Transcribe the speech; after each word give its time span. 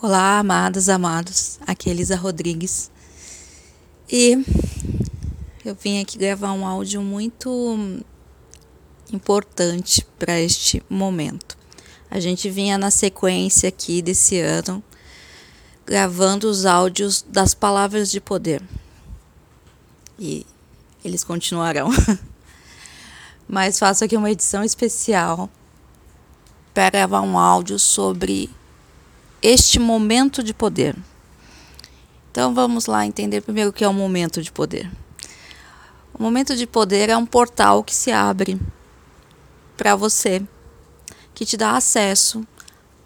Olá, 0.00 0.38
amadas, 0.38 0.88
amados. 0.88 1.58
Aqui 1.66 1.88
é 1.88 1.92
Elisa 1.92 2.14
Rodrigues. 2.14 2.88
E 4.08 4.44
eu 5.64 5.74
vim 5.74 6.00
aqui 6.00 6.16
gravar 6.16 6.52
um 6.52 6.64
áudio 6.64 7.02
muito 7.02 8.00
importante 9.12 10.06
para 10.16 10.38
este 10.38 10.80
momento. 10.88 11.58
A 12.08 12.20
gente 12.20 12.48
vinha 12.48 12.78
na 12.78 12.92
sequência 12.92 13.68
aqui 13.70 14.00
desse 14.00 14.38
ano 14.38 14.80
gravando 15.84 16.48
os 16.48 16.64
áudios 16.64 17.20
das 17.28 17.52
palavras 17.52 18.08
de 18.08 18.20
poder. 18.20 18.62
E 20.16 20.46
eles 21.04 21.24
continuarão. 21.24 21.90
Mas 23.48 23.80
faço 23.80 24.04
aqui 24.04 24.16
uma 24.16 24.30
edição 24.30 24.62
especial 24.62 25.50
para 26.72 26.88
gravar 26.88 27.22
um 27.22 27.36
áudio 27.36 27.80
sobre 27.80 28.48
este 29.42 29.78
momento 29.78 30.42
de 30.42 30.52
poder. 30.52 30.96
Então 32.30 32.54
vamos 32.54 32.86
lá 32.86 33.06
entender 33.06 33.40
primeiro 33.40 33.70
o 33.70 33.72
que 33.72 33.84
é 33.84 33.88
o 33.88 33.94
momento 33.94 34.42
de 34.42 34.52
poder. 34.52 34.90
O 36.12 36.22
momento 36.22 36.56
de 36.56 36.66
poder 36.66 37.08
é 37.08 37.16
um 37.16 37.26
portal 37.26 37.82
que 37.84 37.94
se 37.94 38.10
abre 38.10 38.60
para 39.76 39.94
você, 39.94 40.42
que 41.32 41.44
te 41.44 41.56
dá 41.56 41.76
acesso 41.76 42.44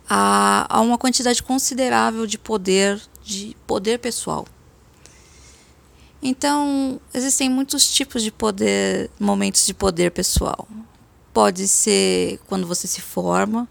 a, 0.08 0.66
a 0.68 0.80
uma 0.80 0.96
quantidade 0.96 1.42
considerável 1.42 2.26
de 2.26 2.38
poder, 2.38 3.00
de 3.22 3.56
poder 3.66 3.98
pessoal. 3.98 4.46
Então, 6.22 7.00
existem 7.12 7.50
muitos 7.50 7.90
tipos 7.92 8.22
de 8.22 8.30
poder, 8.30 9.10
momentos 9.18 9.66
de 9.66 9.74
poder 9.74 10.10
pessoal. 10.12 10.68
Pode 11.34 11.66
ser 11.66 12.38
quando 12.46 12.66
você 12.66 12.86
se 12.86 13.00
forma, 13.00 13.68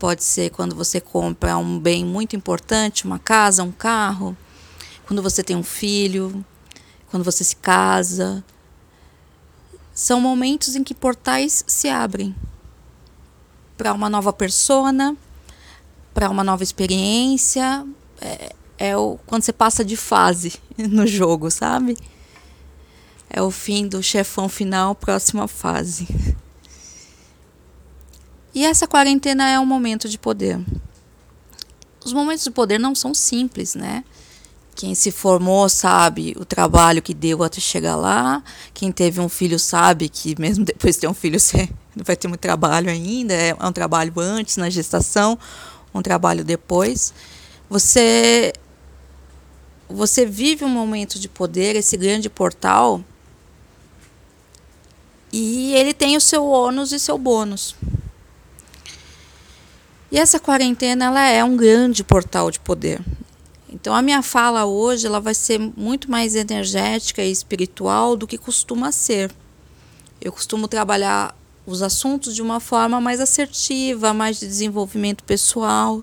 Pode 0.00 0.24
ser 0.24 0.48
quando 0.48 0.74
você 0.74 0.98
compra 0.98 1.58
um 1.58 1.78
bem 1.78 2.06
muito 2.06 2.34
importante, 2.34 3.04
uma 3.04 3.18
casa, 3.18 3.62
um 3.62 3.70
carro, 3.70 4.34
quando 5.06 5.22
você 5.22 5.44
tem 5.44 5.54
um 5.54 5.62
filho, 5.62 6.42
quando 7.10 7.22
você 7.22 7.44
se 7.44 7.54
casa. 7.56 8.42
São 9.92 10.18
momentos 10.18 10.74
em 10.74 10.82
que 10.82 10.94
portais 10.94 11.62
se 11.66 11.90
abrem 11.90 12.34
para 13.76 13.92
uma 13.92 14.08
nova 14.08 14.32
persona, 14.32 15.14
para 16.14 16.30
uma 16.30 16.42
nova 16.42 16.62
experiência. 16.62 17.86
É, 18.22 18.54
é 18.78 18.96
o, 18.96 19.18
quando 19.26 19.42
você 19.42 19.52
passa 19.52 19.84
de 19.84 19.98
fase 19.98 20.54
no 20.78 21.06
jogo, 21.06 21.50
sabe? 21.50 21.94
É 23.28 23.42
o 23.42 23.50
fim 23.50 23.86
do 23.86 24.02
chefão 24.02 24.48
final, 24.48 24.94
próxima 24.94 25.46
fase. 25.46 26.08
E 28.54 28.64
essa 28.64 28.86
quarentena 28.86 29.48
é 29.48 29.58
um 29.60 29.66
momento 29.66 30.08
de 30.08 30.18
poder. 30.18 30.60
Os 32.04 32.12
momentos 32.12 32.44
de 32.44 32.50
poder 32.50 32.78
não 32.78 32.94
são 32.94 33.14
simples, 33.14 33.74
né? 33.74 34.04
Quem 34.74 34.94
se 34.94 35.10
formou 35.10 35.68
sabe 35.68 36.34
o 36.38 36.44
trabalho 36.44 37.02
que 37.02 37.12
deu 37.12 37.42
até 37.42 37.60
chegar 37.60 37.96
lá. 37.96 38.42
Quem 38.72 38.90
teve 38.90 39.20
um 39.20 39.28
filho 39.28 39.58
sabe 39.58 40.08
que 40.08 40.34
mesmo 40.40 40.64
depois 40.66 40.94
de 40.94 41.02
ter 41.02 41.08
um 41.08 41.14
filho 41.14 41.38
você 41.38 41.68
vai 41.96 42.16
ter 42.16 42.28
muito 42.28 42.40
trabalho 42.40 42.90
ainda. 42.90 43.34
É 43.34 43.54
um 43.54 43.72
trabalho 43.72 44.12
antes 44.16 44.56
na 44.56 44.70
gestação, 44.70 45.38
um 45.94 46.02
trabalho 46.02 46.44
depois. 46.44 47.12
Você 47.68 48.52
você 49.88 50.24
vive 50.24 50.64
um 50.64 50.68
momento 50.68 51.18
de 51.18 51.28
poder, 51.28 51.74
esse 51.74 51.96
grande 51.96 52.30
portal, 52.30 53.02
e 55.32 55.74
ele 55.74 55.92
tem 55.92 56.16
o 56.16 56.20
seu 56.20 56.46
ônus 56.46 56.92
e 56.92 56.98
seu 56.98 57.18
bônus. 57.18 57.74
E 60.10 60.18
essa 60.18 60.40
quarentena 60.40 61.04
ela 61.04 61.28
é 61.28 61.44
um 61.44 61.56
grande 61.56 62.02
portal 62.02 62.50
de 62.50 62.58
poder. 62.58 63.00
Então 63.72 63.94
a 63.94 64.02
minha 64.02 64.22
fala 64.22 64.64
hoje 64.64 65.06
ela 65.06 65.20
vai 65.20 65.34
ser 65.34 65.58
muito 65.58 66.10
mais 66.10 66.34
energética 66.34 67.22
e 67.22 67.30
espiritual 67.30 68.16
do 68.16 68.26
que 68.26 68.36
costuma 68.36 68.90
ser. 68.90 69.30
Eu 70.20 70.32
costumo 70.32 70.66
trabalhar 70.66 71.34
os 71.64 71.80
assuntos 71.80 72.34
de 72.34 72.42
uma 72.42 72.58
forma 72.58 73.00
mais 73.00 73.20
assertiva, 73.20 74.12
mais 74.12 74.40
de 74.40 74.48
desenvolvimento 74.48 75.22
pessoal, 75.22 76.02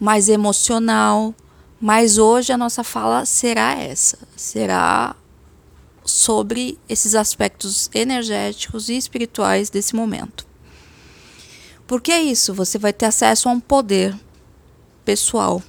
mais 0.00 0.30
emocional. 0.30 1.34
Mas 1.78 2.16
hoje 2.16 2.52
a 2.52 2.56
nossa 2.56 2.82
fala 2.82 3.26
será 3.26 3.74
essa, 3.74 4.18
será 4.34 5.14
sobre 6.04 6.78
esses 6.88 7.14
aspectos 7.14 7.90
energéticos 7.94 8.88
e 8.88 8.96
espirituais 8.96 9.68
desse 9.68 9.94
momento. 9.94 10.47
Porque 11.88 12.12
é 12.12 12.20
isso, 12.20 12.52
você 12.52 12.78
vai 12.78 12.92
ter 12.92 13.06
acesso 13.06 13.48
a 13.48 13.52
um 13.52 13.58
poder 13.58 14.14
pessoal. 15.06 15.62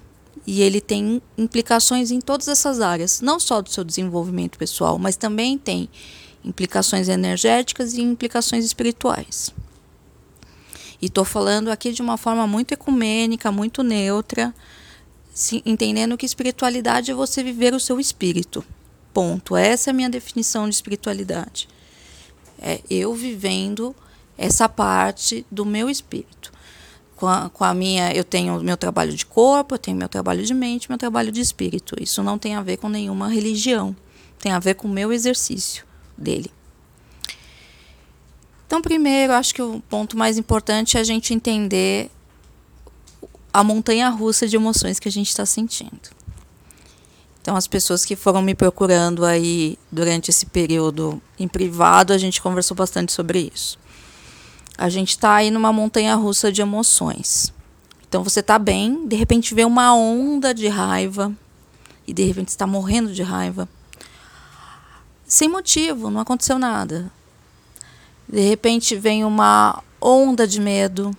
E 0.45 0.61
ele 0.61 0.81
tem 0.81 1.21
implicações 1.37 2.11
em 2.11 2.19
todas 2.19 2.49
essas 2.49 2.81
áreas, 2.81 3.21
não 3.21 3.39
só 3.39 3.61
do 3.61 3.69
seu 3.69 3.85
desenvolvimento 3.85 4.57
pessoal, 4.57 4.99
mas 4.99 5.15
também 5.15 5.57
tem 5.57 5.89
implicações 6.43 7.07
energéticas 7.07 7.93
e 7.93 8.01
implicações 8.01 8.65
espirituais. 8.65 9.53
E 11.01 11.05
estou 11.05 11.23
falando 11.23 11.69
aqui 11.69 11.93
de 11.93 12.01
uma 12.01 12.17
forma 12.17 12.45
muito 12.45 12.73
ecumênica, 12.73 13.49
muito 13.49 13.81
neutra, 13.81 14.53
se, 15.33 15.63
entendendo 15.65 16.17
que 16.17 16.25
espiritualidade 16.25 17.11
é 17.11 17.13
você 17.13 17.41
viver 17.41 17.73
o 17.73 17.79
seu 17.79 17.97
espírito. 17.97 18.65
Ponto. 19.13 19.55
Essa 19.55 19.89
é 19.89 19.91
a 19.91 19.93
minha 19.93 20.09
definição 20.09 20.67
de 20.67 20.75
espiritualidade. 20.75 21.69
É 22.61 22.81
eu 22.89 23.13
vivendo 23.13 23.95
essa 24.39 24.69
parte 24.69 25.45
do 25.51 25.65
meu 25.65 25.89
espírito. 25.89 26.51
Com 27.17 27.27
a, 27.27 27.49
com 27.49 27.65
a 27.65 27.73
minha, 27.73 28.13
eu 28.13 28.23
tenho 28.23 28.61
meu 28.61 28.77
trabalho 28.77 29.11
de 29.11 29.25
corpo, 29.25 29.75
eu 29.75 29.79
tenho 29.79 29.97
meu 29.97 30.07
trabalho 30.07 30.41
de 30.41 30.53
mente, 30.53 30.87
meu 30.87 30.97
trabalho 30.97 31.29
de 31.31 31.41
espírito. 31.41 31.95
Isso 32.01 32.23
não 32.23 32.39
tem 32.39 32.55
a 32.55 32.61
ver 32.61 32.77
com 32.77 32.87
nenhuma 32.87 33.27
religião, 33.27 33.93
tem 34.39 34.53
a 34.53 34.59
ver 34.59 34.75
com 34.75 34.87
o 34.87 34.91
meu 34.91 35.11
exercício 35.11 35.85
dele. 36.17 36.49
Então, 38.65 38.81
primeiro, 38.81 39.33
acho 39.33 39.53
que 39.53 39.61
o 39.61 39.81
ponto 39.89 40.17
mais 40.17 40.37
importante 40.37 40.95
é 40.95 41.01
a 41.01 41.03
gente 41.03 41.33
entender 41.33 42.09
a 43.51 43.63
montanha 43.63 44.07
russa 44.09 44.47
de 44.47 44.55
emoções 44.55 44.99
que 44.99 45.09
a 45.09 45.11
gente 45.11 45.27
está 45.27 45.45
sentindo. 45.45 46.17
Então, 47.41 47.57
as 47.57 47.67
pessoas 47.67 48.05
que 48.05 48.15
foram 48.15 48.41
me 48.41 48.55
procurando 48.55 49.25
aí 49.25 49.77
durante 49.91 50.29
esse 50.29 50.45
período 50.45 51.21
em 51.37 51.47
privado, 51.47 52.13
a 52.13 52.17
gente 52.17 52.41
conversou 52.41 52.77
bastante 52.77 53.11
sobre 53.11 53.51
isso. 53.53 53.77
A 54.79 54.87
gente 54.87 55.09
está 55.09 55.33
aí 55.33 55.51
numa 55.51 55.73
montanha 55.73 56.15
russa 56.15 56.49
de 56.49 56.61
emoções. 56.61 57.53
Então 58.07 58.23
você 58.23 58.39
está 58.39 58.57
bem, 58.57 59.05
de 59.05 59.17
repente 59.17 59.53
vê 59.53 59.65
uma 59.65 59.93
onda 59.93 60.53
de 60.53 60.69
raiva 60.69 61.33
e 62.07 62.13
de 62.13 62.23
repente 62.23 62.47
está 62.47 62.65
morrendo 62.65 63.11
de 63.11 63.21
raiva. 63.21 63.67
Sem 65.27 65.49
motivo, 65.49 66.09
não 66.09 66.21
aconteceu 66.21 66.57
nada. 66.57 67.11
De 68.25 68.39
repente 68.39 68.95
vem 68.95 69.25
uma 69.25 69.83
onda 70.01 70.47
de 70.47 70.61
medo. 70.61 71.11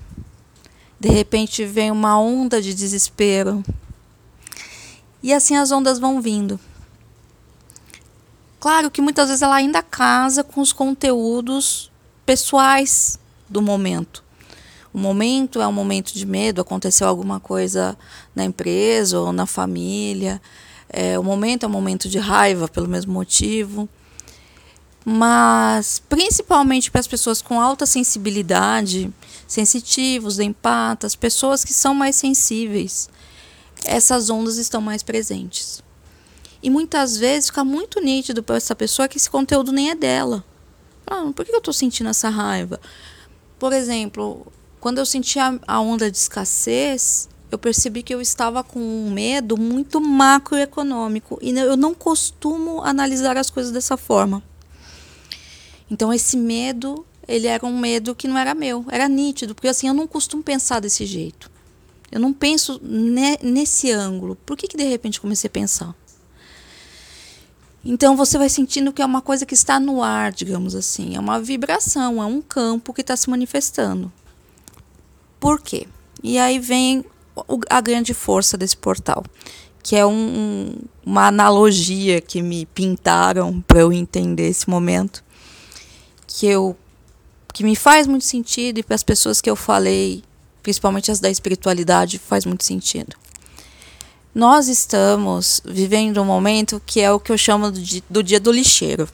De 0.98 1.10
repente 1.10 1.66
vem 1.66 1.90
uma 1.90 2.18
onda 2.18 2.62
de 2.62 2.72
desespero. 2.72 3.62
E 5.22 5.34
assim 5.34 5.54
as 5.54 5.70
ondas 5.70 5.98
vão 5.98 6.22
vindo. 6.22 6.58
Claro 8.58 8.90
que 8.90 9.02
muitas 9.02 9.28
vezes 9.28 9.42
ela 9.42 9.56
ainda 9.56 9.82
casa 9.82 10.42
com 10.42 10.62
os 10.62 10.72
conteúdos 10.72 11.92
pessoais 12.24 13.20
do 13.50 13.60
momento. 13.60 14.24
O 14.92 14.98
momento 14.98 15.60
é 15.60 15.66
um 15.66 15.72
momento 15.72 16.12
de 16.12 16.24
medo, 16.24 16.60
aconteceu 16.60 17.06
alguma 17.06 17.38
coisa 17.38 17.96
na 18.34 18.44
empresa 18.44 19.20
ou 19.20 19.32
na 19.32 19.46
família. 19.46 20.40
É, 20.88 21.18
o 21.18 21.22
momento 21.22 21.64
é 21.64 21.66
um 21.68 21.72
momento 21.72 22.08
de 22.08 22.18
raiva 22.18 22.66
pelo 22.66 22.88
mesmo 22.88 23.12
motivo. 23.12 23.88
Mas, 25.04 26.02
principalmente 26.08 26.90
para 26.90 27.00
as 27.00 27.06
pessoas 27.06 27.40
com 27.40 27.60
alta 27.60 27.86
sensibilidade, 27.86 29.12
sensitivos, 29.46 30.38
empatas, 30.38 31.16
pessoas 31.16 31.64
que 31.64 31.72
são 31.72 31.94
mais 31.94 32.16
sensíveis, 32.16 33.08
essas 33.84 34.28
ondas 34.28 34.56
estão 34.56 34.80
mais 34.80 35.02
presentes. 35.02 35.82
E 36.62 36.68
muitas 36.68 37.16
vezes 37.16 37.46
fica 37.46 37.64
muito 37.64 38.00
nítido 38.00 38.42
para 38.42 38.56
essa 38.56 38.74
pessoa 38.74 39.08
que 39.08 39.16
esse 39.16 39.30
conteúdo 39.30 39.72
nem 39.72 39.90
é 39.90 39.94
dela. 39.94 40.44
Ah, 41.06 41.30
por 41.34 41.44
que 41.44 41.52
eu 41.52 41.58
estou 41.58 41.72
sentindo 41.72 42.10
essa 42.10 42.28
raiva? 42.28 42.78
Por 43.60 43.74
exemplo, 43.74 44.46
quando 44.80 44.98
eu 44.98 45.06
senti 45.06 45.38
a, 45.38 45.60
a 45.68 45.80
onda 45.80 46.10
de 46.10 46.16
escassez, 46.16 47.28
eu 47.50 47.58
percebi 47.58 48.02
que 48.02 48.14
eu 48.14 48.18
estava 48.18 48.64
com 48.64 48.80
um 48.80 49.10
medo 49.10 49.58
muito 49.58 50.00
macroeconômico 50.00 51.38
e 51.42 51.50
eu 51.50 51.76
não 51.76 51.92
costumo 51.94 52.80
analisar 52.82 53.36
as 53.36 53.50
coisas 53.50 53.70
dessa 53.70 53.98
forma. 53.98 54.42
Então 55.90 56.10
esse 56.10 56.38
medo, 56.38 57.04
ele 57.28 57.46
era 57.46 57.66
um 57.66 57.78
medo 57.78 58.14
que 58.14 58.26
não 58.26 58.38
era 58.38 58.54
meu, 58.54 58.82
era 58.88 59.06
nítido, 59.06 59.54
porque 59.54 59.68
assim 59.68 59.88
eu 59.88 59.94
não 59.94 60.06
costumo 60.06 60.42
pensar 60.42 60.80
desse 60.80 61.04
jeito. 61.04 61.50
Eu 62.10 62.18
não 62.18 62.32
penso 62.32 62.80
ne 62.82 63.36
nesse 63.42 63.92
ângulo. 63.92 64.36
Por 64.46 64.56
que, 64.56 64.66
que 64.66 64.76
de 64.76 64.84
repente 64.84 65.20
comecei 65.20 65.48
a 65.48 65.50
pensar? 65.50 65.94
Então 67.84 68.16
você 68.16 68.36
vai 68.36 68.48
sentindo 68.48 68.92
que 68.92 69.00
é 69.00 69.06
uma 69.06 69.22
coisa 69.22 69.46
que 69.46 69.54
está 69.54 69.80
no 69.80 70.02
ar, 70.02 70.32
digamos 70.32 70.74
assim, 70.74 71.16
é 71.16 71.20
uma 71.20 71.40
vibração, 71.40 72.22
é 72.22 72.26
um 72.26 72.42
campo 72.42 72.92
que 72.92 73.00
está 73.00 73.16
se 73.16 73.30
manifestando. 73.30 74.12
Por 75.38 75.60
quê? 75.60 75.86
E 76.22 76.38
aí 76.38 76.58
vem 76.58 77.04
a 77.70 77.80
grande 77.80 78.12
força 78.12 78.58
desse 78.58 78.76
portal, 78.76 79.24
que 79.82 79.96
é 79.96 80.04
um, 80.04 80.74
uma 81.04 81.28
analogia 81.28 82.20
que 82.20 82.42
me 82.42 82.66
pintaram 82.66 83.62
para 83.62 83.80
eu 83.80 83.92
entender 83.92 84.48
esse 84.48 84.68
momento, 84.68 85.24
que 86.26 86.46
eu 86.46 86.76
que 87.52 87.64
me 87.64 87.74
faz 87.74 88.06
muito 88.06 88.24
sentido 88.24 88.78
e 88.78 88.82
para 88.82 88.94
as 88.94 89.02
pessoas 89.02 89.40
que 89.40 89.50
eu 89.50 89.56
falei, 89.56 90.22
principalmente 90.62 91.10
as 91.10 91.18
da 91.18 91.28
espiritualidade, 91.28 92.18
faz 92.18 92.46
muito 92.46 92.64
sentido. 92.64 93.16
Nós 94.34 94.68
estamos 94.68 95.60
vivendo 95.64 96.22
um 96.22 96.24
momento 96.24 96.80
que 96.86 97.00
é 97.00 97.10
o 97.10 97.18
que 97.18 97.32
eu 97.32 97.38
chamo 97.38 97.72
do 98.08 98.22
dia 98.22 98.38
do 98.38 98.52
lixeiro. 98.52 99.08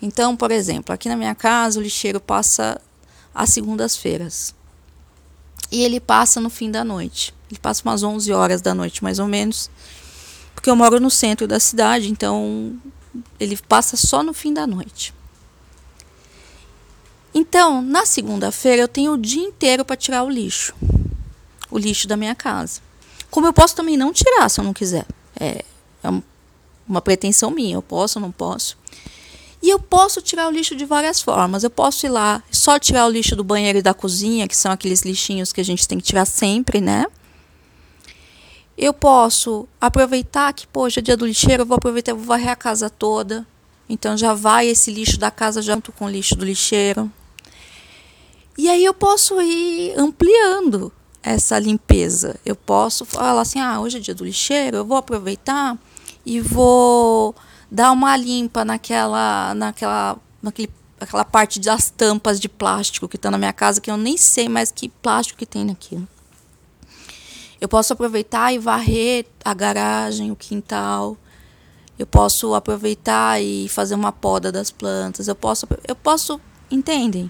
Então, 0.00 0.36
por 0.36 0.52
exemplo, 0.52 0.94
aqui 0.94 1.08
na 1.08 1.16
minha 1.16 1.34
casa 1.34 1.80
o 1.80 1.82
lixeiro 1.82 2.20
passa 2.20 2.80
às 3.34 3.50
segundas-feiras. 3.50 4.54
E 5.72 5.82
ele 5.82 5.98
passa 5.98 6.40
no 6.40 6.48
fim 6.48 6.70
da 6.70 6.84
noite. 6.84 7.34
Ele 7.50 7.58
passa 7.58 7.82
umas 7.84 8.04
11 8.04 8.32
horas 8.32 8.62
da 8.62 8.72
noite, 8.74 9.02
mais 9.02 9.18
ou 9.18 9.26
menos. 9.26 9.68
Porque 10.54 10.70
eu 10.70 10.76
moro 10.76 11.00
no 11.00 11.10
centro 11.10 11.48
da 11.48 11.58
cidade, 11.58 12.08
então 12.08 12.78
ele 13.40 13.56
passa 13.68 13.96
só 13.96 14.22
no 14.22 14.32
fim 14.32 14.54
da 14.54 14.68
noite. 14.68 15.12
Então, 17.34 17.82
na 17.82 18.06
segunda-feira 18.06 18.82
eu 18.82 18.88
tenho 18.88 19.14
o 19.14 19.18
dia 19.18 19.42
inteiro 19.42 19.84
para 19.84 19.96
tirar 19.96 20.22
o 20.22 20.30
lixo. 20.30 20.74
O 21.70 21.76
lixo 21.76 22.06
da 22.06 22.16
minha 22.16 22.36
casa. 22.36 22.87
Como 23.30 23.46
eu 23.46 23.52
posso 23.52 23.74
também 23.74 23.96
não 23.96 24.12
tirar 24.12 24.48
se 24.48 24.60
eu 24.60 24.64
não 24.64 24.72
quiser. 24.72 25.06
É, 25.38 25.64
é 26.02 26.08
uma 26.88 27.00
pretensão 27.00 27.50
minha. 27.50 27.76
Eu 27.76 27.82
posso 27.82 28.18
ou 28.18 28.22
não 28.22 28.32
posso. 28.32 28.76
E 29.60 29.68
eu 29.70 29.78
posso 29.78 30.22
tirar 30.22 30.46
o 30.48 30.50
lixo 30.50 30.76
de 30.76 30.84
várias 30.84 31.20
formas. 31.20 31.64
Eu 31.64 31.70
posso 31.70 32.06
ir 32.06 32.10
lá 32.10 32.42
só 32.50 32.78
tirar 32.78 33.06
o 33.06 33.10
lixo 33.10 33.34
do 33.34 33.42
banheiro 33.42 33.78
e 33.78 33.82
da 33.82 33.92
cozinha, 33.92 34.46
que 34.46 34.56
são 34.56 34.70
aqueles 34.70 35.02
lixinhos 35.02 35.52
que 35.52 35.60
a 35.60 35.64
gente 35.64 35.86
tem 35.86 35.98
que 35.98 36.04
tirar 36.04 36.24
sempre, 36.24 36.80
né? 36.80 37.06
Eu 38.76 38.94
posso 38.94 39.68
aproveitar 39.80 40.52
que, 40.52 40.64
poxa, 40.68 41.00
é 41.00 41.02
dia 41.02 41.16
do 41.16 41.26
lixeiro, 41.26 41.62
eu 41.62 41.66
vou 41.66 41.76
aproveitar, 41.76 42.12
e 42.12 42.14
vou 42.14 42.24
varrer 42.24 42.50
a 42.50 42.56
casa 42.56 42.88
toda. 42.88 43.44
Então 43.88 44.16
já 44.16 44.34
vai 44.34 44.68
esse 44.68 44.92
lixo 44.92 45.18
da 45.18 45.30
casa 45.30 45.60
junto 45.60 45.90
com 45.90 46.04
o 46.04 46.08
lixo 46.08 46.36
do 46.36 46.44
lixeiro. 46.44 47.10
E 48.56 48.68
aí 48.68 48.84
eu 48.84 48.94
posso 48.94 49.40
ir 49.40 49.98
ampliando 49.98 50.92
essa 51.22 51.58
limpeza. 51.58 52.36
Eu 52.44 52.56
posso 52.56 53.04
falar 53.04 53.40
assim: 53.40 53.60
ah, 53.60 53.80
hoje 53.80 53.98
é 53.98 54.00
dia 54.00 54.14
do 54.14 54.24
lixeiro, 54.24 54.78
eu 54.78 54.84
vou 54.84 54.96
aproveitar 54.96 55.76
e 56.24 56.40
vou 56.40 57.34
dar 57.70 57.92
uma 57.92 58.16
limpa 58.16 58.64
naquela, 58.64 59.54
naquela, 59.54 60.18
naquele, 60.42 60.70
aquela 61.00 61.24
parte 61.24 61.60
das 61.60 61.90
tampas 61.90 62.40
de 62.40 62.48
plástico 62.48 63.08
que 63.08 63.16
está 63.16 63.30
na 63.30 63.38
minha 63.38 63.52
casa, 63.52 63.80
que 63.80 63.90
eu 63.90 63.96
nem 63.96 64.16
sei 64.16 64.48
mais 64.48 64.70
que 64.70 64.88
plástico 64.88 65.38
que 65.38 65.46
tem 65.46 65.64
naquilo. 65.64 66.06
Eu 67.60 67.68
posso 67.68 67.92
aproveitar 67.92 68.52
e 68.52 68.58
varrer 68.58 69.26
a 69.44 69.52
garagem, 69.52 70.30
o 70.30 70.36
quintal. 70.36 71.16
Eu 71.98 72.06
posso 72.06 72.54
aproveitar 72.54 73.42
e 73.42 73.68
fazer 73.68 73.96
uma 73.96 74.12
poda 74.12 74.52
das 74.52 74.70
plantas. 74.70 75.26
Eu 75.26 75.34
posso, 75.34 75.66
eu 75.86 75.96
posso, 75.96 76.40
entendem? 76.70 77.28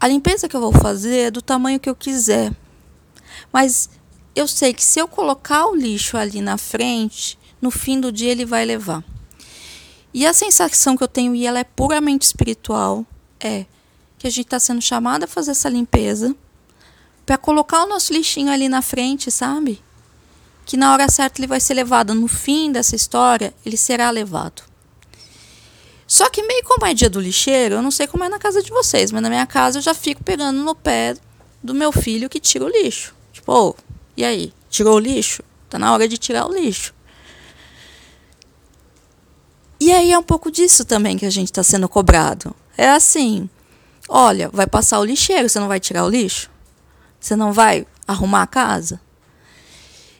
A 0.00 0.06
limpeza 0.06 0.48
que 0.48 0.54
eu 0.54 0.60
vou 0.60 0.72
fazer 0.72 1.16
é 1.16 1.30
do 1.30 1.42
tamanho 1.42 1.80
que 1.80 1.90
eu 1.90 1.94
quiser. 1.96 2.52
Mas 3.52 3.90
eu 4.34 4.46
sei 4.46 4.72
que 4.72 4.84
se 4.84 5.00
eu 5.00 5.08
colocar 5.08 5.66
o 5.66 5.74
lixo 5.74 6.16
ali 6.16 6.40
na 6.40 6.56
frente, 6.56 7.38
no 7.60 7.70
fim 7.70 8.00
do 8.00 8.12
dia 8.12 8.30
ele 8.30 8.44
vai 8.44 8.64
levar. 8.64 9.02
E 10.14 10.24
a 10.24 10.32
sensação 10.32 10.96
que 10.96 11.02
eu 11.02 11.08
tenho, 11.08 11.34
e 11.34 11.46
ela 11.46 11.58
é 11.58 11.64
puramente 11.64 12.26
espiritual, 12.26 13.04
é 13.40 13.66
que 14.18 14.26
a 14.26 14.30
gente 14.30 14.46
está 14.46 14.60
sendo 14.60 14.80
chamada 14.80 15.24
a 15.24 15.28
fazer 15.28 15.50
essa 15.50 15.68
limpeza 15.68 16.34
para 17.26 17.36
colocar 17.36 17.82
o 17.82 17.88
nosso 17.88 18.12
lixinho 18.12 18.50
ali 18.50 18.68
na 18.68 18.80
frente, 18.80 19.30
sabe? 19.30 19.82
Que 20.64 20.76
na 20.76 20.92
hora 20.92 21.08
certa 21.08 21.40
ele 21.40 21.46
vai 21.46 21.60
ser 21.60 21.74
levado. 21.74 22.14
No 22.14 22.28
fim 22.28 22.70
dessa 22.72 22.96
história, 22.96 23.52
ele 23.66 23.76
será 23.76 24.10
levado. 24.10 24.62
Só 26.08 26.30
que 26.30 26.42
meio 26.42 26.64
como 26.64 26.86
é 26.86 26.94
dia 26.94 27.10
do 27.10 27.20
lixeiro, 27.20 27.74
eu 27.74 27.82
não 27.82 27.90
sei 27.90 28.06
como 28.06 28.24
é 28.24 28.30
na 28.30 28.38
casa 28.38 28.62
de 28.62 28.70
vocês, 28.70 29.12
mas 29.12 29.22
na 29.22 29.28
minha 29.28 29.46
casa 29.46 29.76
eu 29.76 29.82
já 29.82 29.92
fico 29.92 30.24
pegando 30.24 30.58
no 30.58 30.74
pé 30.74 31.14
do 31.62 31.74
meu 31.74 31.92
filho 31.92 32.30
que 32.30 32.40
tira 32.40 32.64
o 32.64 32.68
lixo. 32.68 33.14
Tipo, 33.30 33.52
oh, 33.52 33.74
e 34.16 34.24
aí? 34.24 34.54
Tirou 34.70 34.96
o 34.96 34.98
lixo? 34.98 35.42
Tá 35.68 35.78
na 35.78 35.92
hora 35.92 36.08
de 36.08 36.16
tirar 36.16 36.46
o 36.46 36.52
lixo. 36.54 36.94
E 39.78 39.92
aí 39.92 40.10
é 40.10 40.18
um 40.18 40.22
pouco 40.22 40.50
disso 40.50 40.82
também 40.82 41.18
que 41.18 41.26
a 41.26 41.30
gente 41.30 41.48
está 41.48 41.62
sendo 41.62 41.86
cobrado. 41.90 42.56
É 42.74 42.88
assim: 42.88 43.48
olha, 44.08 44.48
vai 44.48 44.66
passar 44.66 45.00
o 45.00 45.04
lixeiro, 45.04 45.46
você 45.46 45.60
não 45.60 45.68
vai 45.68 45.78
tirar 45.78 46.06
o 46.06 46.08
lixo? 46.08 46.50
Você 47.20 47.36
não 47.36 47.52
vai 47.52 47.86
arrumar 48.06 48.42
a 48.42 48.46
casa? 48.46 48.98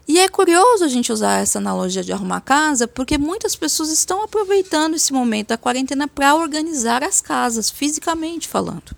E 0.08 0.18
é 0.18 0.26
curioso 0.26 0.84
a 0.84 0.88
gente 0.88 1.12
usar 1.12 1.42
essa 1.42 1.58
analogia 1.58 2.02
de 2.02 2.10
arrumar 2.10 2.40
casa, 2.40 2.88
porque 2.88 3.18
muitas 3.18 3.54
pessoas 3.54 3.90
estão 3.90 4.22
aproveitando 4.22 4.94
esse 4.94 5.12
momento 5.12 5.48
da 5.48 5.58
quarentena 5.58 6.08
para 6.08 6.34
organizar 6.34 7.04
as 7.04 7.20
casas, 7.20 7.68
fisicamente 7.68 8.48
falando. 8.48 8.96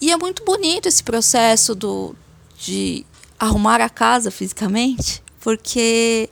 E 0.00 0.10
é 0.10 0.16
muito 0.16 0.44
bonito 0.44 0.88
esse 0.88 1.00
processo 1.00 1.76
do, 1.76 2.16
de 2.58 3.06
arrumar 3.38 3.80
a 3.80 3.88
casa 3.88 4.32
fisicamente, 4.32 5.22
porque 5.38 6.28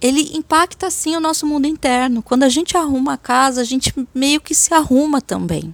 ele 0.00 0.36
impacta 0.36 0.90
sim 0.90 1.14
o 1.14 1.20
nosso 1.20 1.46
mundo 1.46 1.68
interno. 1.68 2.20
Quando 2.20 2.42
a 2.42 2.48
gente 2.48 2.76
arruma 2.76 3.12
a 3.12 3.16
casa, 3.16 3.60
a 3.60 3.64
gente 3.64 3.94
meio 4.12 4.40
que 4.40 4.56
se 4.56 4.74
arruma 4.74 5.20
também, 5.20 5.72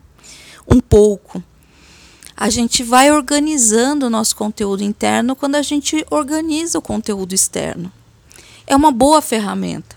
um 0.68 0.78
pouco. 0.78 1.42
A 2.36 2.50
gente 2.50 2.82
vai 2.82 3.12
organizando 3.12 4.06
o 4.06 4.10
nosso 4.10 4.34
conteúdo 4.34 4.82
interno 4.82 5.36
quando 5.36 5.54
a 5.54 5.62
gente 5.62 6.04
organiza 6.10 6.78
o 6.78 6.82
conteúdo 6.82 7.32
externo. 7.32 7.92
É 8.66 8.74
uma 8.74 8.90
boa 8.90 9.22
ferramenta. 9.22 9.96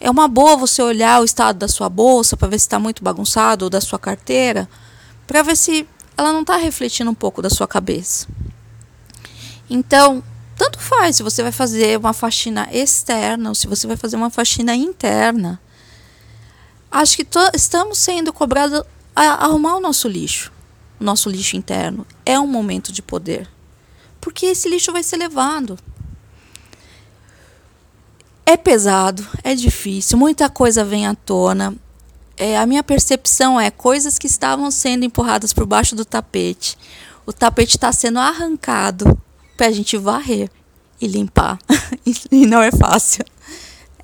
É 0.00 0.10
uma 0.10 0.28
boa 0.28 0.56
você 0.56 0.82
olhar 0.82 1.20
o 1.20 1.24
estado 1.24 1.58
da 1.58 1.68
sua 1.68 1.88
bolsa 1.88 2.36
para 2.36 2.48
ver 2.48 2.58
se 2.58 2.66
está 2.66 2.78
muito 2.78 3.02
bagunçado 3.02 3.66
ou 3.66 3.70
da 3.70 3.80
sua 3.80 3.98
carteira, 3.98 4.68
para 5.26 5.42
ver 5.42 5.56
se 5.56 5.86
ela 6.16 6.32
não 6.32 6.42
está 6.42 6.56
refletindo 6.56 7.10
um 7.10 7.14
pouco 7.14 7.42
da 7.42 7.50
sua 7.50 7.66
cabeça. 7.66 8.26
Então, 9.68 10.22
tanto 10.56 10.78
faz 10.78 11.16
se 11.16 11.22
você 11.22 11.42
vai 11.42 11.52
fazer 11.52 11.98
uma 11.98 12.12
faxina 12.12 12.68
externa 12.70 13.48
ou 13.48 13.54
se 13.54 13.66
você 13.66 13.86
vai 13.86 13.96
fazer 13.96 14.16
uma 14.16 14.30
faxina 14.30 14.74
interna. 14.74 15.60
Acho 16.90 17.16
que 17.16 17.26
estamos 17.54 17.98
sendo 17.98 18.32
cobrados 18.32 18.82
a 19.16 19.44
arrumar 19.44 19.76
o 19.76 19.80
nosso 19.80 20.06
lixo, 20.06 20.52
nosso 21.04 21.28
lixo 21.28 21.56
interno. 21.56 22.06
É 22.24 22.38
um 22.38 22.46
momento 22.46 22.92
de 22.92 23.02
poder. 23.02 23.48
Porque 24.20 24.46
esse 24.46 24.68
lixo 24.68 24.92
vai 24.92 25.02
ser 25.02 25.16
levado. 25.16 25.78
É 28.46 28.56
pesado, 28.56 29.26
é 29.42 29.54
difícil, 29.54 30.18
muita 30.18 30.50
coisa 30.50 30.84
vem 30.84 31.06
à 31.06 31.14
tona. 31.14 31.74
É, 32.36 32.58
a 32.58 32.66
minha 32.66 32.82
percepção 32.82 33.58
é 33.58 33.70
coisas 33.70 34.18
que 34.18 34.26
estavam 34.26 34.70
sendo 34.70 35.04
empurradas 35.04 35.52
por 35.52 35.64
baixo 35.64 35.96
do 35.96 36.04
tapete. 36.04 36.76
O 37.24 37.32
tapete 37.32 37.76
está 37.76 37.90
sendo 37.90 38.18
arrancado 38.18 39.18
para 39.56 39.68
a 39.68 39.70
gente 39.70 39.96
varrer 39.96 40.50
e 41.00 41.06
limpar. 41.06 41.58
e 42.30 42.46
não 42.46 42.60
é 42.60 42.70
fácil. 42.70 43.24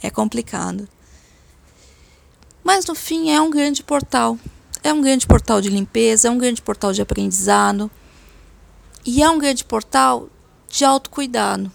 É 0.02 0.08
complicado. 0.08 0.88
Mas 2.64 2.86
no 2.86 2.94
fim 2.94 3.30
é 3.30 3.40
um 3.40 3.50
grande 3.50 3.82
portal. 3.82 4.38
É 4.82 4.92
um 4.92 5.00
grande 5.00 5.26
portal 5.26 5.60
de 5.60 5.68
limpeza, 5.68 6.28
é 6.28 6.30
um 6.30 6.38
grande 6.38 6.62
portal 6.62 6.92
de 6.92 7.02
aprendizado. 7.02 7.90
E 9.04 9.22
é 9.22 9.28
um 9.28 9.38
grande 9.38 9.64
portal 9.64 10.28
de 10.68 10.84
autocuidado. 10.84 11.70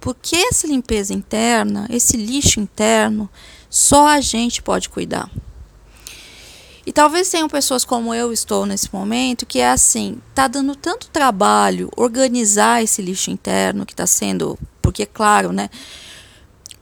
Porque 0.00 0.36
essa 0.36 0.66
limpeza 0.66 1.14
interna, 1.14 1.86
esse 1.90 2.16
lixo 2.16 2.60
interno, 2.60 3.28
só 3.70 4.06
a 4.06 4.20
gente 4.20 4.62
pode 4.62 4.88
cuidar. 4.88 5.30
E 6.86 6.92
talvez 6.92 7.30
tenham 7.30 7.48
pessoas 7.48 7.84
como 7.84 8.14
eu 8.14 8.30
estou 8.30 8.66
nesse 8.66 8.92
momento, 8.92 9.46
que 9.46 9.58
é 9.58 9.70
assim, 9.70 10.20
tá 10.34 10.46
dando 10.46 10.76
tanto 10.76 11.08
trabalho 11.08 11.90
organizar 11.96 12.82
esse 12.82 13.00
lixo 13.00 13.30
interno 13.30 13.86
que 13.86 13.94
está 13.94 14.06
sendo, 14.06 14.58
porque 14.82 15.04
é 15.04 15.06
claro, 15.06 15.50
né? 15.50 15.70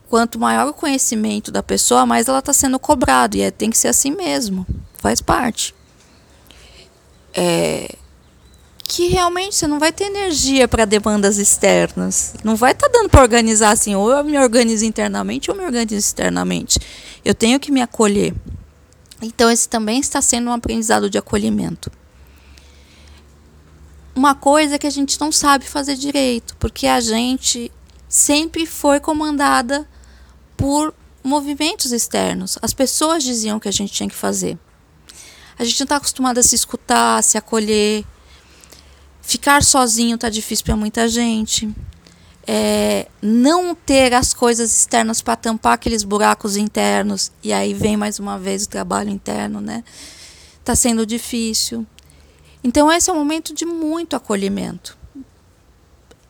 Quanto 0.09 0.41
maior 0.41 0.67
o 0.67 0.75
conhecimento 0.75 1.53
da 1.53 1.63
pessoa, 1.63 2.05
mais 2.05 2.27
ela 2.27 2.41
está 2.41 2.53
sendo 2.53 2.79
cobrada 2.81 3.37
e 3.37 3.43
é, 3.43 3.51
tem 3.51 3.71
que 3.71 3.79
ser 3.79 3.89
assim 3.89 4.11
mesmo, 4.11 4.67
faz 5.03 5.21
parte. 5.21 5.75
É, 7.35 7.97
que 8.85 9.09
realmente 9.09 9.57
você 9.57 9.67
não 9.67 9.79
vai 9.79 9.93
ter 9.93 10.05
energia 10.05 10.69
para 10.69 10.85
demandas 10.85 11.39
externas. 11.39 12.35
Não 12.45 12.55
vai 12.55 12.73
estar 12.73 12.89
tá 12.89 12.99
dando 12.99 13.09
para 13.09 13.23
organizar 13.23 13.71
assim, 13.71 13.95
ou 13.95 14.11
eu 14.11 14.23
me 14.23 14.39
organizo 14.39 14.85
internamente 14.85 15.51
ou 15.51 15.57
eu 15.57 15.61
me 15.61 15.67
organizo 15.67 15.97
externamente. 15.97 16.79
Eu 17.25 17.35
tenho 17.35 17.59
que 17.59 17.73
me 17.73 17.83
acolher. 17.83 18.33
Então, 19.21 19.51
esse 19.51 19.69
também 19.69 19.99
está 19.99 20.21
sendo 20.23 20.51
um 20.51 20.53
aprendizado 20.53 21.11
de 21.11 21.19
acolhimento. 21.19 21.91
Uma 24.15 24.35
coisa 24.35 24.79
que 24.79 24.87
a 24.87 24.91
gente 24.91 25.19
não 25.19 25.33
sabe 25.33 25.65
fazer 25.65 25.97
direito, 25.97 26.57
porque 26.59 26.87
a 26.87 27.01
gente 27.01 27.73
sempre 28.09 28.67
foi 28.67 29.01
comandada 29.01 29.89
por 30.57 30.95
movimentos 31.25 31.93
externos. 31.93 32.59
As 32.61 32.75
pessoas 32.75 33.23
diziam 33.23 33.59
que 33.59 33.69
a 33.69 33.73
gente 33.73 33.93
tinha 33.93 34.09
que 34.09 34.15
fazer. 34.15 34.59
A 35.59 35.65
gente 35.65 35.81
não 35.81 35.85
está 35.85 35.97
acostumado 35.97 36.39
a 36.39 36.43
se 36.43 36.55
escutar, 36.55 37.19
a 37.19 37.23
se 37.23 37.37
acolher. 37.37 38.05
Ficar 39.21 39.63
sozinho 39.63 40.19
tá 40.19 40.29
difícil 40.29 40.65
para 40.65 40.77
muita 40.77 41.09
gente. 41.09 41.73
É, 42.47 43.07
não 43.21 43.75
ter 43.75 44.13
as 44.15 44.35
coisas 44.35 44.77
externas 44.77 45.23
para 45.23 45.37
tampar 45.37 45.75
aqueles 45.75 46.03
buracos 46.03 46.57
internos 46.57 47.31
e 47.41 47.53
aí 47.53 47.73
vem 47.73 47.97
mais 47.97 48.19
uma 48.19 48.37
vez 48.37 48.65
o 48.65 48.69
trabalho 48.69 49.11
interno, 49.11 49.61
né? 49.61 49.85
Tá 50.65 50.75
sendo 50.75 51.07
difícil. 51.07 51.87
Então 52.65 52.91
esse 52.91 53.09
é 53.11 53.13
um 53.13 53.17
momento 53.17 53.55
de 53.55 53.65
muito 53.65 54.17
acolhimento. 54.17 54.99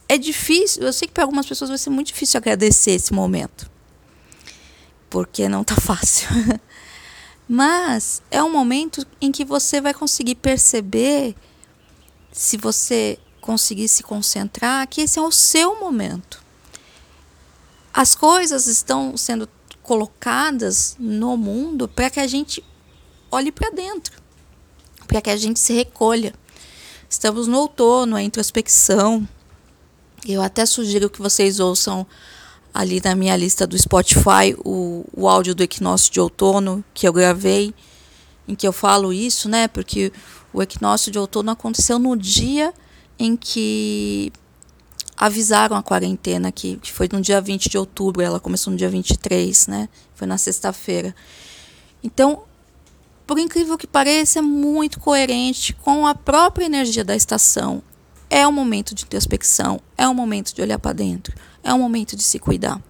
É 0.07 0.19
difícil, 0.19 0.83
eu 0.83 0.93
sei 0.93 1.09
que 1.09 1.15
para 1.15 1.25
algumas 1.25 1.47
pessoas 1.47 1.71
vai 1.71 1.79
ser 1.79 1.89
muito 1.89 2.09
difícil 2.09 2.37
agradecer 2.37 2.91
esse 2.91 3.15
momento. 3.15 3.71
Porque 5.09 5.49
não 5.49 5.65
tá 5.65 5.77
fácil. 5.77 6.29
Mas 7.55 8.23
é 8.31 8.43
um 8.43 8.51
momento 8.51 9.07
em 9.21 9.31
que 9.31 9.45
você 9.45 9.79
vai 9.79 9.93
conseguir 9.93 10.37
perceber 10.37 11.37
se 12.33 12.57
você 12.57 13.19
conseguir 13.43 13.89
se 13.89 14.03
concentrar, 14.03 14.89
que 14.89 15.03
esse 15.03 15.19
é 15.19 15.23
o 15.23 15.31
seu 15.31 15.79
momento. 15.79 16.43
As 17.93 18.15
coisas 18.15 18.67
estão 18.67 19.19
sendo 19.19 19.47
colocadas 19.83 20.97
no 20.99 21.37
mundo 21.37 21.87
para 21.87 22.09
que 22.09 22.21
a 22.21 22.27
gente 22.27 22.65
olhe 23.31 23.53
para 23.53 23.69
dentro, 23.69 24.19
para 25.07 25.21
que 25.21 25.29
a 25.29 25.37
gente 25.37 25.61
se 25.61 25.75
recolha. 25.75 26.33
Estamos 27.07 27.47
no 27.47 27.59
outono, 27.59 28.17
a 28.17 28.23
introspecção. 28.23 29.29
Eu 30.27 30.41
até 30.41 30.65
sugiro 30.65 31.11
que 31.11 31.21
vocês 31.21 31.61
ouçam 31.61 32.07
ali 32.73 33.01
na 33.05 33.15
minha 33.15 33.37
lista 33.37 33.67
do 33.67 33.79
Spotify 33.79 34.55
o, 34.65 35.05
o 35.15 35.29
áudio 35.29 35.55
do 35.55 35.63
equinócio 35.63 36.13
de 36.13 36.21
outono 36.21 36.85
que 36.95 37.07
eu 37.07 37.13
gravei, 37.13 37.75
em 38.49 38.55
que 38.55 38.67
eu 38.67 38.73
falo 38.73 39.13
isso, 39.13 39.49
né? 39.49 39.69
Porque 39.69 40.13
o 40.53 40.63
equinócio 40.63 41.13
de 41.13 41.19
outono 41.19 41.51
aconteceu 41.51 41.99
no 41.99 42.17
dia 42.17 42.73
em 43.19 43.37
que 43.37 44.33
avisaram 45.17 45.77
a 45.77 45.83
quarentena, 45.83 46.51
que, 46.51 46.77
que 46.79 46.93
foi 46.93 47.09
no 47.13 47.21
dia 47.21 47.41
20 47.41 47.69
de 47.69 47.79
outubro, 47.79 48.23
ela 48.23 48.41
começou 48.41 48.71
no 48.71 48.77
dia 48.77 48.89
23, 48.89 49.67
né? 49.69 49.89
Foi 50.15 50.27
na 50.27 50.39
sexta-feira. 50.39 51.15
Então, 52.03 52.43
por 53.27 53.39
incrível 53.39 53.79
que 53.79 53.87
pareça, 53.87 54.41
é 54.41 54.43
muito 54.43 54.99
coerente 54.99 55.73
com 55.75 56.07
a 56.07 56.15
própria 56.15 56.65
energia 56.65 57.05
da 57.05 57.15
estação. 57.15 57.83
É 58.35 58.49
um 58.49 58.53
momento 58.53 58.95
de 58.95 59.05
introspecção, 59.05 59.79
é 59.95 60.09
um 60.09 60.15
momento 60.15 60.55
de 60.55 60.63
olhar 60.63 60.79
para 60.79 60.95
dentro, 60.95 61.35
é 61.63 61.75
um 61.75 61.79
momento 61.79 62.17
de 62.17 62.23
se 62.23 62.39
cuidar. 62.39 62.83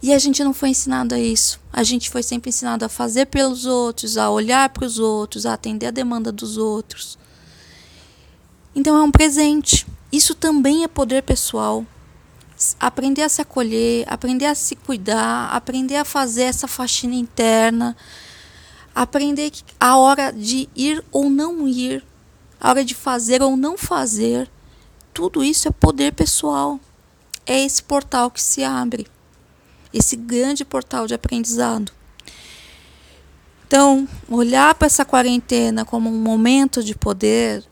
E 0.00 0.10
a 0.10 0.18
gente 0.18 0.42
não 0.42 0.54
foi 0.54 0.70
ensinado 0.70 1.14
a 1.14 1.18
isso. 1.18 1.60
A 1.70 1.82
gente 1.82 2.08
foi 2.08 2.22
sempre 2.22 2.48
ensinado 2.48 2.86
a 2.86 2.88
fazer 2.88 3.26
pelos 3.26 3.66
outros, 3.66 4.16
a 4.16 4.30
olhar 4.30 4.70
para 4.70 4.86
os 4.86 4.98
outros, 4.98 5.44
a 5.44 5.52
atender 5.52 5.84
a 5.84 5.90
demanda 5.90 6.32
dos 6.32 6.56
outros. 6.56 7.18
Então 8.74 8.96
é 8.96 9.02
um 9.02 9.10
presente. 9.10 9.86
Isso 10.10 10.34
também 10.34 10.82
é 10.82 10.88
poder 10.88 11.22
pessoal. 11.22 11.84
Aprender 12.80 13.20
a 13.20 13.28
se 13.28 13.42
acolher, 13.42 14.06
aprender 14.08 14.46
a 14.46 14.54
se 14.54 14.76
cuidar, 14.76 15.50
aprender 15.50 15.96
a 15.96 16.06
fazer 16.06 16.44
essa 16.44 16.66
faxina 16.66 17.16
interna, 17.16 17.94
aprender 18.94 19.52
a 19.78 19.98
hora 19.98 20.30
de 20.30 20.70
ir 20.74 21.04
ou 21.12 21.28
não 21.28 21.68
ir, 21.68 22.02
a 22.60 22.68
hora 22.70 22.84
de 22.84 22.94
fazer 22.94 23.42
ou 23.42 23.56
não 23.56 23.76
fazer. 23.78 24.50
Tudo 25.12 25.42
isso 25.42 25.68
é 25.68 25.70
poder 25.70 26.12
pessoal. 26.12 26.78
É 27.46 27.64
esse 27.64 27.82
portal 27.82 28.30
que 28.30 28.42
se 28.42 28.62
abre 28.62 29.06
esse 29.92 30.16
grande 30.16 30.64
portal 30.64 31.06
de 31.06 31.14
aprendizado. 31.14 31.92
Então, 33.66 34.08
olhar 34.28 34.74
para 34.74 34.86
essa 34.86 35.04
quarentena 35.04 35.84
como 35.84 36.08
um 36.08 36.18
momento 36.18 36.82
de 36.82 36.94
poder 36.94 37.64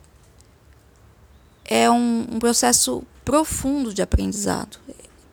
é 1.64 1.90
um, 1.90 2.26
um, 2.33 2.38
processo 2.38 3.02
profundo 3.25 3.93
de 3.93 4.02
aprendizado. 4.02 4.78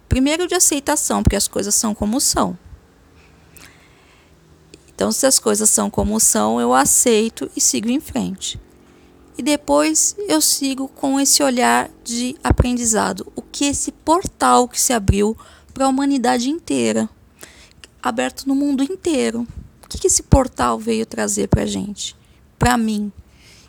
Primeiro, 0.07 0.47
de 0.47 0.55
aceitação, 0.55 1.21
porque 1.21 1.35
as 1.35 1.47
coisas 1.47 1.75
são 1.75 1.93
como 1.93 2.19
são. 2.19 2.57
Então, 4.95 5.11
se 5.11 5.25
as 5.25 5.37
coisas 5.37 5.69
são 5.69 5.89
como 5.89 6.19
são, 6.19 6.61
eu 6.61 6.73
aceito 6.73 7.49
e 7.55 7.61
sigo 7.61 7.89
em 7.89 7.99
frente. 7.99 8.59
E 9.37 9.41
depois 9.41 10.15
eu 10.27 10.39
sigo 10.39 10.87
com 10.87 11.19
esse 11.19 11.41
olhar 11.41 11.89
de 12.03 12.35
aprendizado. 12.43 13.31
O 13.35 13.41
que 13.41 13.65
esse 13.65 13.91
portal 13.91 14.67
que 14.67 14.79
se 14.79 14.93
abriu 14.93 15.35
para 15.73 15.85
a 15.85 15.89
humanidade 15.89 16.49
inteira, 16.49 17.09
aberto 18.01 18.45
no 18.47 18.53
mundo 18.53 18.83
inteiro. 18.83 19.47
O 19.83 19.87
que, 19.87 19.97
que 19.97 20.07
esse 20.07 20.23
portal 20.23 20.77
veio 20.77 21.05
trazer 21.05 21.47
para 21.47 21.63
a 21.63 21.65
gente? 21.65 22.15
Para 22.59 22.77
mim? 22.77 23.11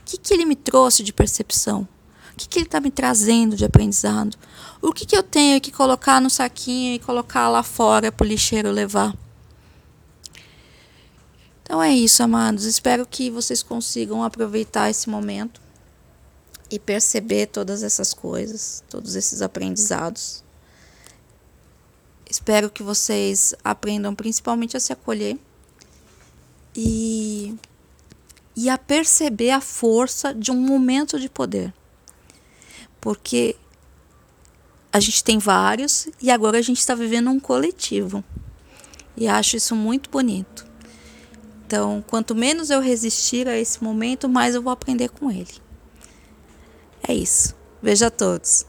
O 0.01 0.05
que, 0.05 0.19
que 0.19 0.35
ele 0.35 0.45
me 0.45 0.55
trouxe 0.55 1.03
de 1.03 1.13
percepção? 1.13 1.89
O 2.33 2.37
que, 2.37 2.49
que 2.49 2.59
ele 2.59 2.67
está 2.67 2.81
me 2.81 2.91
trazendo 2.91 3.57
de 3.57 3.65
aprendizado? 3.65 4.37
O 4.83 4.93
que, 4.93 5.07
que 5.07 5.17
eu 5.17 5.23
tenho 5.23 5.61
que 5.61 5.71
colocar 5.71 6.21
no 6.21 6.29
saquinho 6.29 6.95
e 6.95 6.99
colocar 6.99 7.49
lá 7.49 7.63
fora 7.63 8.13
para 8.13 8.25
o 8.25 8.29
lixeiro 8.29 8.71
levar? 8.71 9.15
Então 11.65 11.83
é 11.83 11.91
isso, 11.93 12.23
amados. 12.23 12.65
Espero 12.65 13.07
que 13.07 13.31
vocês 13.31 13.63
consigam 13.63 14.23
aproveitar 14.23 14.91
esse 14.91 15.09
momento 15.09 15.61
e 16.71 16.79
perceber 16.79 17.47
todas 17.47 17.83
essas 17.83 18.13
coisas, 18.13 18.85
todos 18.89 19.17
esses 19.17 19.41
aprendizados. 19.41 20.45
Espero 22.31 22.71
que 22.71 22.83
vocês 22.83 23.55
aprendam 23.65 24.15
principalmente 24.15 24.77
a 24.77 24.81
se 24.81 24.93
acolher 24.93 25.39
e, 26.77 27.57
e 28.55 28.69
a 28.69 28.77
perceber 28.77 29.51
a 29.51 29.61
força 29.61 30.35
de 30.35 30.51
um 30.51 30.61
momento 30.61 31.19
de 31.19 31.29
poder. 31.29 31.73
Porque 33.01 33.57
a 34.93 35.01
gente 35.01 35.25
tem 35.25 35.39
vários 35.39 36.09
e 36.21 36.31
agora 36.31 36.59
a 36.59 36.63
gente 36.63 36.79
está 36.79 36.95
vivendo 36.95 37.31
um 37.31 37.41
coletivo. 37.41 38.23
E 39.17 39.29
acho 39.29 39.57
isso 39.57 39.75
muito 39.75 40.11
bonito. 40.11 40.74
Então, 41.75 42.05
quanto 42.07 42.37
menos 42.37 42.71
eu 42.71 42.81
resistir 42.81 43.49
a 43.49 43.59
esse 43.59 43.83
momento, 43.83 44.29
mais 44.29 44.55
eu 44.55 44.63
vou 44.63 44.73
aprender 44.73 45.09
com 45.09 45.29
ele. 45.29 45.61
É 47.03 47.13
isso. 47.13 47.53
Veja 47.83 48.07
a 48.07 48.11
todos. 48.13 48.65